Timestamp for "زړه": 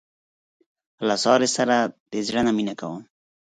2.27-2.41